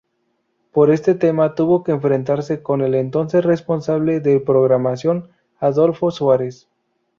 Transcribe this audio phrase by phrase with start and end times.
[0.71, 6.67] Por este tema tuvo que enfrentarse con el entonces responsable de programación, Adolfo Suárez.